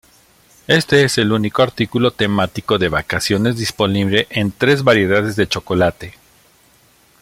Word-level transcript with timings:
Este 0.65 1.03
es 1.03 1.19
el 1.19 1.31
único 1.31 1.61
artículo 1.61 2.09
temático 2.09 2.79
de 2.79 2.89
vacaciones 2.89 3.55
disponible 3.55 4.25
en 4.31 4.51
tres 4.51 4.83
variedades 4.83 5.35
de 5.35 5.47
chocolate. 5.47 6.15